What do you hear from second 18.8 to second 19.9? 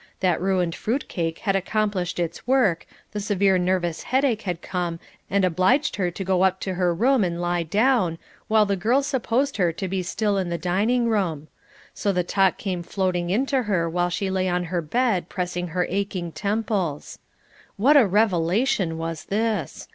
was this!